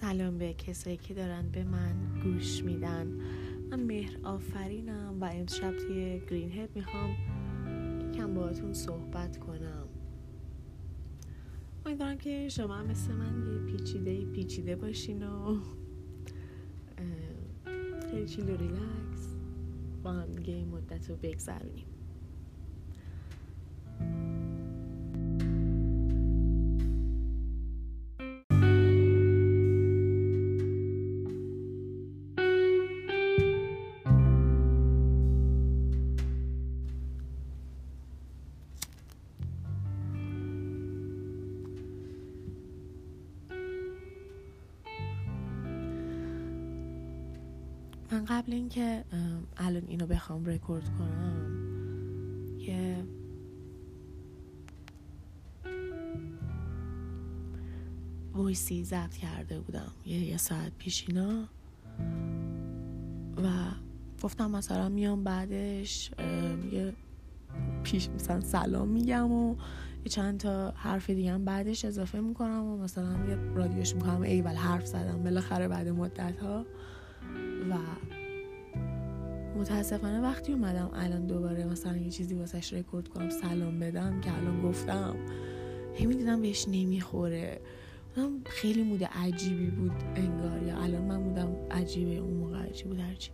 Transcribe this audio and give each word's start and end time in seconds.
سلام 0.00 0.38
به 0.38 0.54
کسایی 0.54 0.96
که 0.96 1.14
دارن 1.14 1.48
به 1.48 1.64
من 1.64 1.94
گوش 2.22 2.64
میدن. 2.64 3.06
من 3.70 3.80
مهر 3.80 4.18
آفرینم 4.22 5.20
و 5.20 5.24
امشب 5.24 5.76
توی 5.76 6.20
گرین 6.30 6.52
هد 6.52 6.70
می‌خوام 6.74 7.10
یکم 8.08 8.34
باهاتون 8.34 8.72
صحبت 8.72 9.38
کنم. 9.38 9.88
امیدوارم 11.86 12.18
که 12.18 12.48
شما 12.48 12.74
هم 12.74 12.86
مثل 12.86 13.12
من 13.12 13.52
یه 13.52 13.58
پیچیده 13.58 14.24
پیچیده 14.24 14.76
باشین 14.76 15.22
و 15.22 15.56
خیلی 18.10 18.28
چیل 18.28 18.50
و 18.50 18.56
ریلکس 18.56 19.36
با 20.02 20.12
هم 20.12 20.34
دیگه 20.34 20.54
این 20.54 20.68
مدت 20.68 21.10
رو 21.10 21.16
بگذرونیم. 21.16 21.86
من 48.18 48.24
قبل 48.24 48.52
اینکه 48.52 49.04
الان 49.56 49.82
اینو 49.88 50.06
بخوام 50.06 50.44
رکورد 50.44 50.84
کنم 50.98 51.46
یه 52.58 53.04
ویسی 58.34 58.84
ضبط 58.84 59.14
کرده 59.14 59.60
بودم. 59.60 59.92
یه, 60.06 60.18
یه 60.18 60.36
ساعت 60.36 60.72
پیش 60.78 61.04
اینا. 61.08 61.48
و 63.36 63.48
گفتم 64.22 64.50
مثلا 64.50 64.88
میام 64.88 65.24
بعدش 65.24 66.10
یه 66.72 66.92
پیش 67.82 68.08
مثلا 68.08 68.40
سلام 68.40 68.88
میگم 68.88 69.32
و 69.32 69.54
یه 70.04 70.10
چند 70.10 70.40
تا 70.40 70.70
حرف 70.70 71.10
دیگه 71.10 71.32
هم 71.32 71.44
بعدش 71.44 71.84
اضافه 71.84 72.20
می‌کنم 72.20 72.64
و 72.64 72.76
مثلا 72.76 73.26
یه 73.28 73.36
رادیوش 73.54 73.94
می‌کنم. 73.94 74.22
ای 74.22 74.42
ول 74.42 74.54
حرف 74.54 74.86
زدم. 74.86 75.22
بالاخره 75.22 75.68
بعد 75.68 75.88
مدت 75.88 76.38
ها 76.38 76.66
و 77.70 77.74
متاسفانه 79.58 80.20
وقتی 80.20 80.52
اومدم 80.52 80.90
الان 80.94 81.26
دوباره 81.26 81.64
مثلا 81.64 81.96
یه 81.96 82.10
چیزی 82.10 82.34
واسش 82.34 82.72
رکورد 82.72 83.08
کنم 83.08 83.30
سلام 83.30 83.78
بدم 83.78 84.20
که 84.20 84.36
الان 84.38 84.62
گفتم 84.62 85.16
هی 85.94 86.06
می‌دیدم 86.06 86.42
بهش 86.42 86.68
نمی‌خوره. 86.68 87.60
خیلی 88.44 88.82
مود 88.82 89.04
عجیبی 89.04 89.70
بود 89.70 89.92
انگار. 90.16 90.62
یا 90.62 90.78
الان 90.78 91.02
من 91.02 91.24
بودم 91.24 91.56
عجیبه 91.70 92.16
اون 92.16 92.34
موقع 92.34 92.58
عجیب 92.58 92.86
بود 92.88 93.00
هرچی 93.00 93.30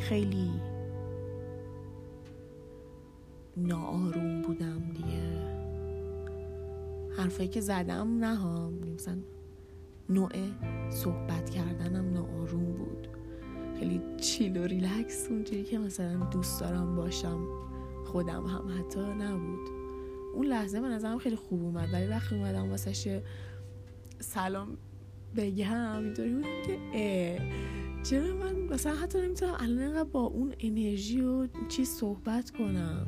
خیلی 0.00 0.50
ناآروم 3.56 4.42
بودم 4.42 4.92
دیگه. 4.94 5.46
حرفایی 7.16 7.48
که 7.48 7.60
زدم 7.60 8.18
نه 8.18 8.36
ها 8.36 8.70
مثلا 8.94 9.16
نوع 10.10 10.30
صحبت 10.90 11.50
کردنم 11.50 12.12
ناآروم 12.12 12.72
بود. 12.72 13.08
خیلی 13.78 14.02
چیل 14.20 14.56
و 14.56 14.62
ریلکس 14.62 15.26
اونجوری 15.30 15.64
که 15.64 15.78
مثلا 15.78 16.16
دوست 16.16 16.60
دارم 16.60 16.96
باشم 16.96 17.46
خودم 18.04 18.46
هم 18.46 18.78
حتی 18.78 19.00
نبود. 19.00 19.68
اون 20.34 20.46
لحظه 20.46 20.80
من 20.80 20.92
نظرم 20.92 21.18
خیلی 21.18 21.36
خوب 21.36 21.62
اومد 21.62 21.88
ولی 21.92 22.06
وقتی 22.06 22.34
اومدم 22.34 22.70
واسه 22.70 23.22
سلام 24.18 24.76
بگم 25.36 25.98
اینطوری 25.98 26.34
بود 26.34 26.44
که 26.66 27.38
چرا 28.02 28.34
من 28.34 28.54
مثلا 28.60 28.94
حتی 28.94 29.20
نمی‌تونم 29.22 29.56
الان 29.60 30.04
با 30.04 30.20
اون 30.20 30.54
انرژی 30.58 31.20
و 31.20 31.46
چیز 31.68 31.88
صحبت 31.88 32.50
کنم؟ 32.50 33.06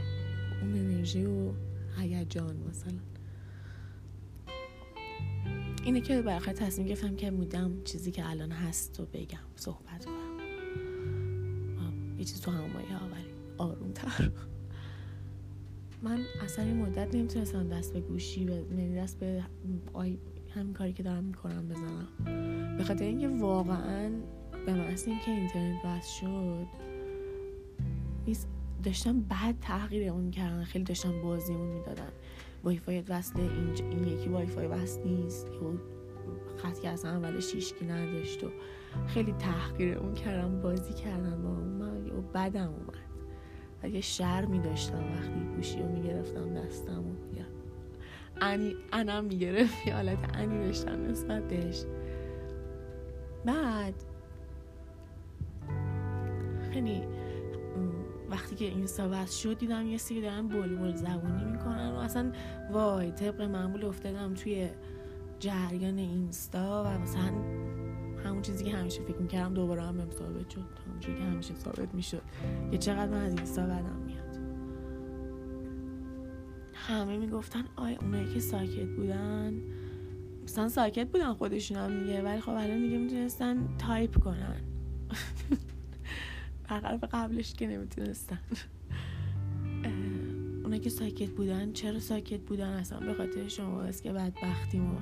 اون 0.63 0.75
انرژی 0.75 1.25
و 1.25 1.53
هیجان 1.99 2.57
مثلا. 2.71 2.99
اینه 5.85 6.01
که 6.01 6.23
برخواه 6.23 6.55
تصمیم 6.55 6.87
گرفتم 6.87 7.17
که 7.17 7.31
بودم 7.31 7.83
چیزی 7.85 8.11
که 8.11 8.31
الان 8.31 8.53
هست 8.53 9.01
رو 9.01 9.07
بگم 9.07 9.39
صحبت 9.57 10.05
کنم. 10.05 10.39
یه 12.19 12.25
چیز 12.25 12.41
تو 12.41 12.51
ها 12.51 12.59
ولی 12.59 13.25
آروم 13.59 13.93
تر 13.93 14.31
من 16.03 16.21
اصلا 16.45 16.65
این 16.65 16.77
مدت 16.77 17.15
نمی‌تونستم 17.15 17.69
دست 17.69 17.93
به 17.93 18.01
گوشی 18.01 18.41
یعنی 18.41 18.97
دست 18.97 19.19
به 19.19 19.45
آی 19.93 20.19
همین 20.55 20.73
کاری 20.73 20.93
که 20.93 21.03
دارم 21.03 21.25
می‌کنم 21.25 21.69
بزنم. 21.69 22.09
به 22.77 22.85
خاطر 22.85 23.05
اینکه 23.05 23.29
واقعا 23.29 24.11
به 24.67 24.75
محض 24.75 25.09
اینکه 25.09 25.31
اینترنت 25.31 25.85
وصل 25.85 26.21
شد 26.21 26.67
داشتم 28.85 29.21
بعد 29.21 29.57
تغییر 29.61 30.11
اون 30.11 30.31
کردن 30.31 30.65
خیلی 30.65 30.85
داشتم 30.85 31.23
بازیمون 31.23 31.69
می‌دادن. 31.69 32.09
وای 32.65 32.79
فای 32.79 33.01
وصل 33.01 33.41
این, 33.41 33.91
این 33.91 34.09
یکی 34.09 34.29
وای 34.29 34.47
فای 34.47 34.67
وصل 34.67 35.03
نیست. 35.03 35.51
خط 36.57 36.79
که 36.79 36.89
اصلا 36.89 37.11
اولش 37.11 37.55
هیچکی 37.55 37.85
نداشت 37.85 38.45
و 38.45 38.49
خیلی 39.07 39.33
تحقیر 39.33 39.99
اون 39.99 40.15
کردم 40.15 40.61
بازی 40.61 40.95
کردم 40.95 41.43
با 41.43 41.49
اون 41.49 41.69
من 41.69 42.11
و 42.11 42.23
بدم 42.23 42.69
اومد. 42.69 43.09
و 43.83 43.89
یه 43.89 44.01
شرمی 44.01 44.59
داشتم 44.59 45.05
وقتی 45.05 45.57
گوشی 45.57 45.79
رو 45.79 45.89
می‌گرفتم 45.89 46.55
دستم 46.55 47.05
و 47.07 47.37
یا 47.37 47.45
انی 48.41 48.77
انم 48.93 49.25
می‌گرفت 49.25 49.87
یه 49.87 49.95
حالت 49.95 50.37
انی 50.37 50.65
داشتم 50.65 51.03
نسبت 51.03 51.49
بهش. 51.49 51.85
بعد 53.45 53.95
خیلی 56.73 57.03
وقتی 58.31 58.57
که 58.57 58.65
این 58.65 58.85
وصل 58.85 59.27
شد 59.27 59.59
دیدم 59.59 59.87
یه 59.87 59.99
سری 59.99 60.21
دارن 60.21 60.49
بلبل 60.49 60.97
زبونی 60.97 61.45
می‌کنن 61.45 61.91
و 61.91 61.97
اصلا 61.97 62.33
وای 62.71 63.13
طبق 63.13 63.41
معمول 63.43 63.85
افتادم 63.85 64.35
توی 64.35 64.69
جریان 65.41 65.99
اینستا 65.99 66.85
و 66.87 66.99
مثلا 66.99 67.33
همون 68.25 68.43
چیزی 68.43 68.65
که 68.65 68.77
همیشه 68.77 69.03
فکر 69.03 69.19
می‌کردم 69.19 69.55
دوباره 69.55 69.83
هم 69.83 69.97
بهم 69.97 70.11
ثابت 70.11 70.51
شد 70.51 70.61
همون 70.87 71.01
چیزی 71.01 71.17
که 71.17 71.25
همیشه 71.25 71.55
ثابت 71.55 71.95
می‌شد 71.95 72.23
که 72.71 72.79
چقدر 72.79 73.09
من 73.09 73.25
از 73.25 73.35
اینستا 73.35 73.63
بدم 73.63 74.03
میاد. 74.07 74.39
همه 76.75 77.17
می‌گفتن 77.17 77.65
آیا 77.77 77.97
اونایی 78.01 78.35
که 78.35 78.41
ساکت 78.41 78.89
بودن 78.97 79.61
مثلا 80.45 80.69
ساکت 80.69 81.09
بودن 81.09 81.33
خودشون 81.33 81.77
هم 81.77 82.01
دیگه 82.01 82.23
ولی 82.23 82.41
خب 82.41 82.51
الان 82.51 82.81
دیگه 82.81 82.99
می‌تونستن 82.99 83.69
تایپ 83.79 84.19
کنن. 84.19 84.61
قبلش 87.13 87.55
که 87.55 87.67
نمی‌تونستن 87.67 88.39
اونا 90.65 90.79
که 90.79 90.91
ساکت 90.91 91.31
بودن 91.31 91.73
چرا 91.73 92.01
ساکت 92.01 92.41
بودن؟ 92.41 92.69
اصلا 92.69 93.01
به 93.01 93.15
خاطر 93.15 93.49
شما 93.49 93.83
است 93.83 94.03
که 94.03 94.13
بدبختیم 94.13 94.95
و 94.95 94.99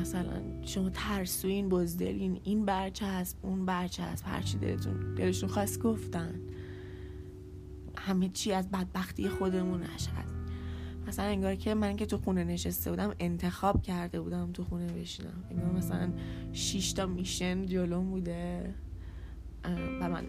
مثلا 0.00 0.42
شما 0.62 0.90
ترسوین 0.90 1.68
بزدلین. 1.68 2.40
این 2.44 2.64
برچه 2.64 3.06
هست 3.06 3.38
اون 3.42 3.66
برچه 3.66 4.02
هست. 4.02 4.24
هرچی 4.26 4.58
دلتون 4.58 5.14
دلشون 5.14 5.48
خواست 5.48 5.82
گفتن. 5.82 6.34
همه 7.98 8.28
چی 8.28 8.52
از 8.52 8.70
بدبختی 8.70 9.28
خودمون 9.28 9.80
نشد. 9.80 10.36
مثلا 11.08 11.24
انگار 11.24 11.54
که 11.54 11.74
من 11.74 11.96
که 11.96 12.06
تو 12.06 12.18
خونه 12.18 12.44
نشسته 12.44 12.90
بودم 12.90 13.14
انتخاب 13.18 13.82
کرده 13.82 14.20
بودم 14.20 14.52
تو 14.52 14.64
خونه 14.64 14.86
بشینم. 14.86 15.44
انگار 15.50 15.72
مثلا 15.72 16.12
شیش 16.52 16.92
تا 16.92 17.06
میشن 17.06 17.66
جلوم 17.66 18.10
بوده. 18.10 18.74
و 20.00 20.08
من 20.08 20.24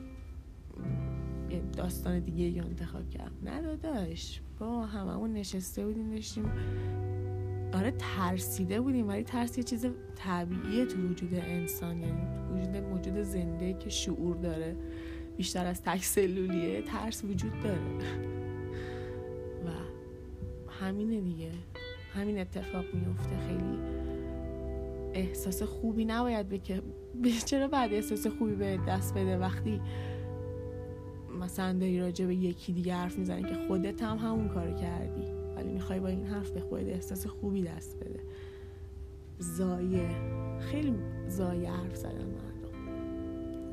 یه 1.49 1.61
داستان 1.77 2.19
دیگه 2.19 2.43
یا 2.43 2.63
انتخاب 2.63 3.09
کردم. 3.09 3.31
نداداش 3.43 4.41
با 4.59 4.85
هممون 4.85 5.33
نشسته 5.33 5.85
بودیم 5.85 6.11
داشتیم 6.11 6.51
آره 7.73 7.93
ترسیده 7.97 8.81
بودیم 8.81 9.07
ولی 9.07 9.23
ترس 9.23 9.57
یه 9.57 9.63
چیز 9.63 9.85
طبیعیه 10.15 10.85
تو 10.85 11.07
وجود 11.09 11.33
انسان 11.33 12.01
یعنی 12.01 12.21
وجود 12.53 12.75
موجود 12.75 13.21
زنده 13.21 13.73
که 13.73 13.89
شعور 13.89 14.35
داره 14.35 14.75
بیشتر 15.37 15.65
از 15.65 15.81
تک 15.81 16.03
سلولیه 16.03 16.81
ترس 16.81 17.23
وجود 17.23 17.59
داره. 17.63 17.79
و 19.65 19.69
همینه 20.81 21.21
دیگه. 21.21 21.51
همین 22.13 22.39
اتفاق 22.39 22.85
میفته. 22.93 23.37
خیلی 23.47 23.77
احساس 25.13 25.63
خوبی 25.63 26.05
نباید 26.05 26.49
بکه 26.49 26.81
چرا 27.45 27.67
بعد 27.67 27.93
احساس 27.93 28.27
خوبی 28.27 28.55
به 28.55 28.79
دست 28.87 29.13
بده؟ 29.13 29.37
وقتی 29.37 29.81
مثلا 31.37 31.73
داری 31.73 31.99
راجع 31.99 32.25
به 32.25 32.35
یکی 32.35 32.73
دیگه 32.73 32.95
حرف 32.95 33.17
می‌زنی 33.17 33.43
که 33.43 33.55
خودت 33.67 34.03
هم 34.03 34.17
همون 34.17 34.47
کار 34.47 34.71
کردی 34.71 35.25
ولی 35.55 35.69
می‌خوای 35.69 35.99
با 35.99 36.07
این 36.07 36.25
حرف 36.25 36.49
به 36.49 36.59
خودت 36.59 36.87
احساس 36.87 37.27
خوبی 37.27 37.63
دست 37.63 37.97
بده. 37.99 38.19
زایه. 39.39 40.09
خیلی 40.59 40.93
زایه 41.27 41.71
حرف 41.71 41.95
زدن 41.95 42.25
مردم. 42.25 42.93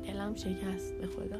دلم 0.01 0.35
شکست 0.35 0.93
به 0.97 1.07
خدا. 1.07 1.39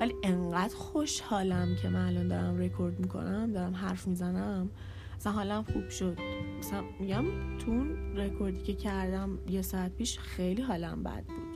ولی 0.00 0.14
انقدر 0.22 0.74
خوشحالم 0.74 1.76
که 1.82 1.88
من 1.88 2.06
الان 2.06 2.28
دارم 2.28 2.58
رکورد 2.58 3.00
می‌کنم 3.00 3.52
دارم 3.52 3.74
حرف 3.74 4.08
می‌زنم. 4.08 4.70
مثلا 5.16 5.32
حالم 5.32 5.62
خوب 5.62 5.88
شد. 5.88 6.18
مثلا 6.58 6.82
میگم 7.00 7.24
تو 7.58 7.70
اون 7.70 8.16
رکوردی 8.16 8.62
که 8.62 8.74
کردم 8.74 9.38
یه 9.48 9.62
ساعت 9.62 9.96
پیش 9.96 10.18
خیلی 10.18 10.62
حالم 10.62 11.02
بد 11.02 11.24
بود. 11.24 11.49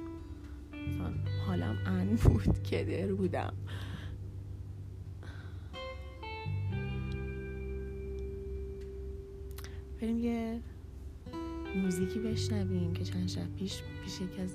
حالم 1.47 1.79
عن 1.87 2.15
بود 2.15 2.63
کدر 2.63 3.13
بودم. 3.13 3.53
بریم 10.01 10.19
یه 10.19 10.61
موزیکی 11.83 12.19
بشنویم 12.19 12.93
که 12.93 13.05
چند 13.05 13.29
شب 13.29 13.55
پیش 13.55 13.83
پیش 14.05 14.21
یکی 14.21 14.41
از 14.41 14.51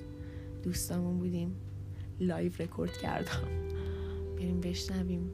دوستامون 0.64 1.18
بودیم. 1.18 1.56
live 2.20 2.52
record 2.60 2.98
کردم. 2.98 3.48
بریم 4.38 4.60
بشنویم. 4.60 5.30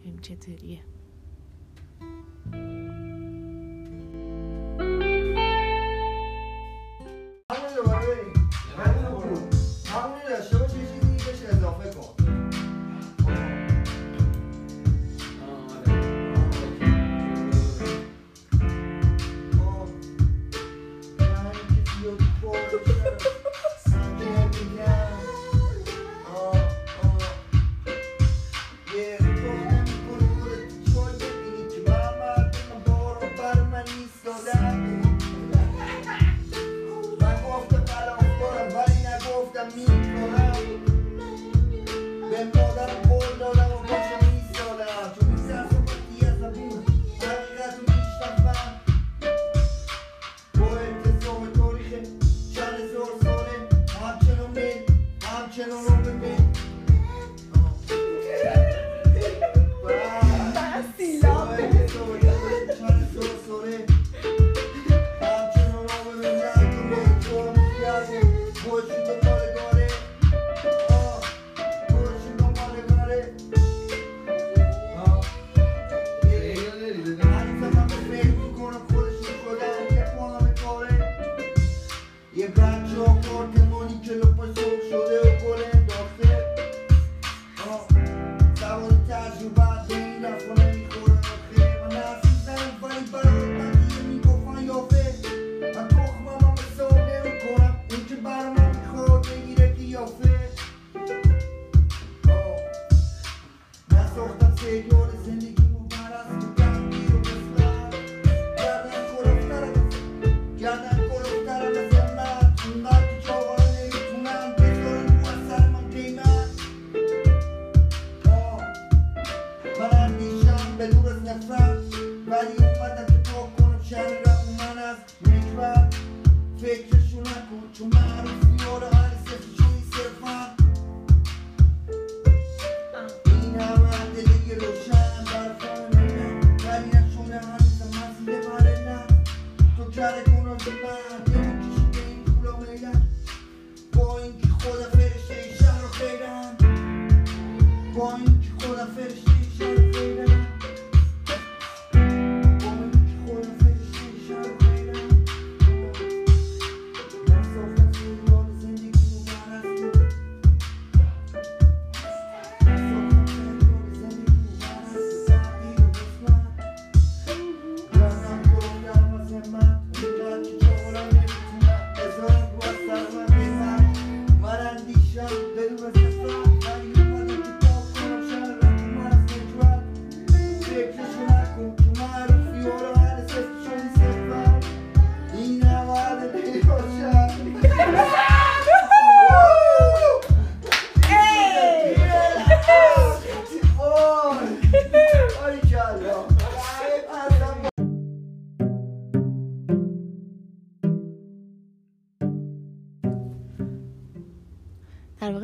ببینیم 0.00 0.18
چطوریه. 0.20 0.80
در 42.34 43.03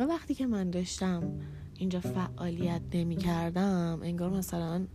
وقتی 0.07 0.33
که 0.33 0.47
من 0.47 0.69
داشتم 0.69 1.23
اینجا 1.77 1.99
فعالیت 1.99 2.81
نمی 2.93 3.15
کردم 3.15 3.99
انگار 4.03 4.29
مثلا 4.29 4.85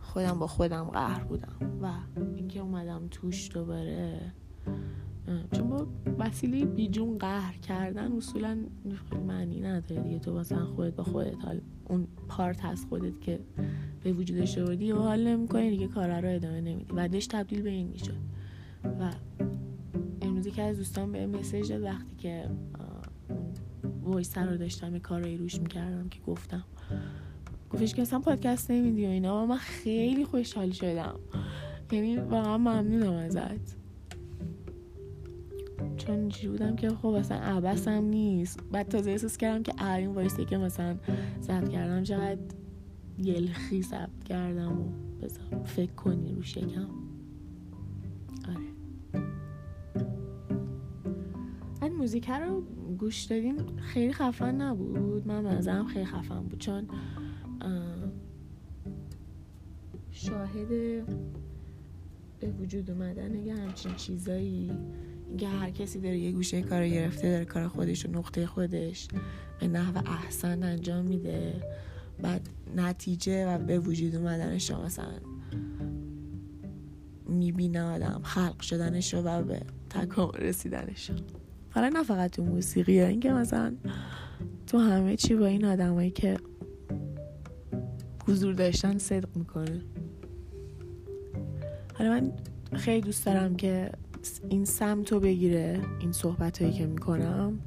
خودم 0.00 0.38
با 0.38 0.46
خودم 0.46 0.84
قهر 0.84 1.24
بودم 1.24 1.78
و 1.82 1.90
اینکه 2.36 2.60
اومدم 2.60 3.02
توش 3.10 3.50
دوباره 3.52 4.20
چون 5.52 5.68
با 5.68 5.86
وسیله 6.18 6.64
بیجون 6.64 7.18
قهر 7.18 7.56
کردن 7.56 8.12
اصولا 8.12 8.58
معنی 9.26 9.60
نداره 9.60 10.02
دیگه. 10.02 10.18
تو 10.18 10.34
مثلا 10.34 10.66
خودت 10.66 10.96
با 10.96 11.04
خودت 11.04 11.44
حال 11.44 11.60
اون 11.88 12.06
پارت 12.28 12.60
هست 12.60 12.88
خودت 12.88 13.20
که 13.20 13.40
به 14.02 14.12
وجودش 14.12 14.58
آوردی 14.58 14.92
و 14.92 14.98
حال 14.98 15.26
نمی‌کنی 15.26 15.70
دیگه 15.70 15.88
کارا 15.88 16.18
رو 16.18 16.34
ادامه 16.34 16.60
نمیدی. 16.60 16.92
بعدش 16.92 17.26
تبدیل 17.26 17.62
به 17.62 17.70
این 17.70 17.88
می‌شد. 17.88 18.16
و 18.84 19.10
امروزی 20.22 20.50
که 20.50 20.62
از 20.62 20.76
دوستان 20.76 21.12
به 21.12 21.26
مسیج 21.26 21.72
داد 21.72 21.82
وقتی 21.82 22.16
که 22.16 22.50
وایس 24.08 24.38
رو 24.38 24.56
داشتم 24.56 24.94
یه 24.94 25.00
کارایی 25.00 25.36
روش 25.36 25.60
می‌کردم 25.60 26.08
که 26.08 26.20
گفتم. 26.26 26.64
گفتش 27.70 27.94
که 27.94 28.02
اصلا 28.02 28.18
پادکست 28.18 28.70
نمیدی 28.70 29.06
و 29.06 29.08
اینا. 29.08 29.46
من 29.46 29.56
خیلی 29.56 30.24
خوشحال 30.24 30.70
شدم. 30.70 31.14
یعنی 31.92 32.16
واقعا 32.16 32.58
ممنونم 32.58 33.12
ازت. 33.12 33.78
چون 35.96 36.18
اینجوری 36.18 36.48
بودم 36.48 36.76
که 36.76 36.90
خب 36.90 37.06
اصلا 37.06 37.36
عبس 37.36 37.88
نیست. 37.88 38.60
بعد 38.72 38.88
تازه 38.88 39.10
احساس 39.10 39.36
کردم 39.36 39.62
که 39.62 39.84
این 39.84 40.14
وایسه 40.14 40.44
که 40.44 40.56
مثلا 40.56 40.96
ضبط 41.42 41.68
کردم 41.68 42.02
چقدر 42.02 42.38
یلخی 43.18 43.82
ضبط 43.82 44.24
کردم 44.24 44.80
و 44.80 44.84
بذار 45.22 45.64
فکر 45.64 45.92
کنی 45.92 46.34
روش 46.34 46.56
یکم 46.56 46.88
موزیک 51.98 52.30
رو 52.30 52.60
گوش 52.98 53.22
دادین 53.22 53.76
خیلی 53.76 54.12
خفن 54.12 54.54
نبود. 54.54 55.26
من 55.26 55.40
منظرم 55.40 55.86
خیلی 55.86 56.04
خفن 56.04 56.40
بود 56.40 56.58
چون 56.58 56.88
شاهد 60.10 60.68
به 62.40 62.50
وجود 62.60 62.90
اومدن 62.90 63.34
یه 63.34 63.54
همچین 63.54 63.94
چیزایی 63.94 64.70
اینکه 65.28 65.48
هر 65.48 65.70
کسی 65.70 66.00
داره 66.00 66.18
یه 66.18 66.32
گوشه 66.32 66.62
کار 66.62 66.88
گرفته 66.88 67.30
داره 67.30 67.44
کار 67.44 67.68
خودش 67.68 68.06
و 68.06 68.10
نقطه 68.10 68.46
خودش 68.46 69.08
به 69.60 69.68
نحو 69.68 69.98
احسن 70.06 70.62
انجام 70.62 71.04
میده. 71.04 71.62
بعد 72.22 72.48
نتیجه 72.76 73.46
و 73.48 73.58
به 73.58 73.78
وجود 73.78 74.14
اومدنش 74.14 74.70
مثلا 74.70 75.14
می‌بینه 77.28 77.82
آدم 77.82 78.20
خلق 78.24 78.60
شدنش 78.60 79.14
و 79.14 79.42
به 79.42 79.62
تکامل 79.90 80.38
رسیدنش 80.38 81.10
حالا 81.70 81.88
نه 81.88 82.02
فقط 82.02 82.30
تو 82.30 82.44
موسیقی 82.44 83.00
اینکه 83.00 83.32
مثلا 83.32 83.74
تو 84.66 84.78
همه 84.78 85.16
چی 85.16 85.34
با 85.34 85.46
این 85.46 85.64
آدمایی 85.64 86.10
که 86.10 86.36
حضور 88.28 88.54
داشتن 88.54 88.98
صدق 88.98 89.36
می‌کنه. 89.36 89.80
حالا 91.94 92.10
من 92.10 92.32
خیلی 92.76 93.00
دوست 93.00 93.26
دارم 93.26 93.56
که 93.56 93.92
این 94.48 94.64
سمتو 94.64 95.20
بگیره 95.20 95.80
این 96.00 96.12
صحبت 96.12 96.62
هایی 96.62 96.74
که 96.74 96.86
می‌کنم. 96.86 97.58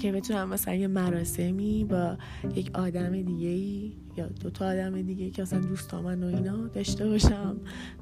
که 0.00 0.12
بتونم 0.12 0.48
مثلا 0.48 0.74
یه 0.74 0.86
مراسمی 0.86 1.84
با 1.84 2.18
یک 2.54 2.70
آدم 2.74 3.22
دیگه 3.22 3.48
ای 3.48 3.92
یا 4.16 4.26
دوتا 4.26 4.66
آدم 4.66 5.02
دیگه 5.02 5.30
که 5.30 5.42
اصلا 5.42 5.60
دوست 5.60 5.94
من 5.94 6.24
و 6.24 6.26
اینا 6.26 6.66
داشته 6.66 7.08
باشم. 7.08 7.56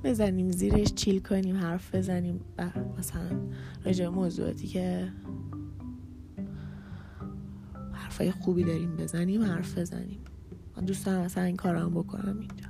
بزنیم 0.04 0.50
زیرش 0.50 0.94
چیل 0.94 1.18
کنیم 1.20 1.56
حرف 1.56 1.94
بزنیم 1.94 2.40
و 2.58 2.70
مثلا 2.98 3.40
راجع 3.84 4.08
موضوعاتی 4.08 4.66
که 4.66 5.08
حرفای 7.92 8.30
خوبی 8.30 8.64
داریم 8.64 8.96
بزنیم 8.96 9.42
حرف 9.42 9.78
بزنیم. 9.78 10.18
من 10.76 10.84
دوست 10.84 11.06
دارم 11.06 11.24
مثلا 11.24 11.44
این 11.44 11.56
کارم 11.56 11.90
بکنم 11.90 12.38
اینجا. 12.38 12.67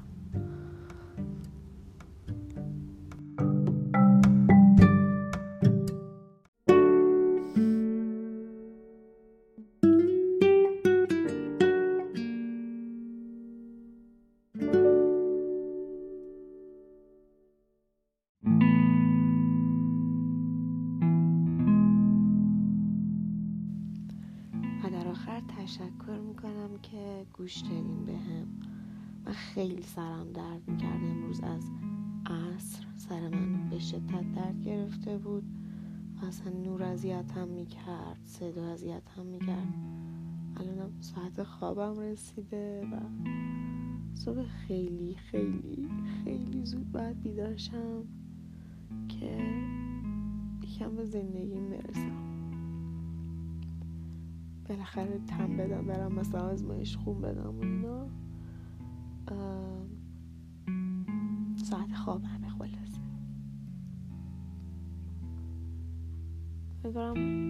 تشکر 25.68 26.18
می‌کنم 26.28 26.78
که 26.82 27.26
گوش 27.32 27.56
دادین 27.56 28.04
به 28.04 28.12
هم 28.12 28.46
من 29.26 29.32
خیلی 29.32 29.82
سرم 29.82 30.32
درد 30.32 30.70
می‌کرد 30.70 31.04
امروز 31.04 31.40
از 31.40 31.70
عصر. 32.26 32.84
سر 32.96 33.28
من 33.28 33.70
به 33.70 33.78
شدت 33.78 34.32
درد 34.32 34.62
گرفته 34.64 35.18
بود 35.18 35.44
و 36.22 36.26
اصلا 36.26 36.52
نور 36.52 36.82
اذیتم 36.82 37.48
می‌کرد 37.48 38.18
صدا 38.25 38.64
اذیتم 38.64 39.26
می‌کرد. 39.26 39.75
الانم 40.56 41.00
ساعت 41.00 41.42
خوابم 41.42 42.00
رسیده 42.00 42.88
و 42.92 43.00
صبح 44.14 44.42
خیلی 44.42 45.14
خیلی 45.14 45.88
خیلی 46.25 46.64
زود 46.64 46.92
باید 46.92 47.22
بیداشم 47.22 48.04
که 49.08 49.38
یکم 50.62 50.96
به 50.96 51.04
زندگیم 51.04 51.70
برسم. 51.70 52.27
بالاخره 54.68 55.20
تم 55.26 55.56
بدم 55.56 55.87
برم 55.87 56.12
مثلا 56.12 56.40
آزمایش 56.40 56.96
خون 56.96 57.20
بدم 57.20 57.58
و 57.58 57.62
اینا. 57.62 58.08
ساعت 61.56 61.92
خواب 61.94 62.25
همه 62.25 62.48
خلاصه. 62.48 63.00
امیدوارم 66.84 67.48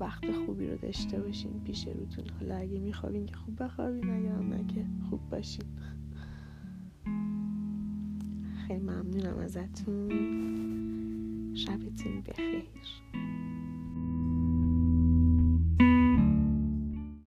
وقت 0.00 0.32
خوبی 0.32 0.66
رو 0.66 0.76
داشته 0.76 1.20
باشین 1.20 1.60
پیش 1.64 1.88
روتون. 1.88 2.24
حالا 2.40 2.56
اگه 2.56 2.80
میخوابین 2.80 3.26
که 3.26 3.36
خوب 3.36 3.62
بخوابین 3.62 4.10
اگه 4.10 4.32
هم 4.32 4.48
نه 4.48 4.64
که 4.64 4.86
خوب 5.10 5.20
باشین. 5.30 5.64
خیلی 8.66 8.80
ممنونم 8.80 9.38
ازتون. 9.38 10.08
شبتون 11.54 12.20
بخیر. 12.20 12.64